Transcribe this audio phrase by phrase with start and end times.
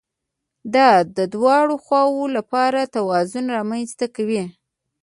[0.73, 4.43] دا د دواړو خواوو لپاره توازن رامنځته کوي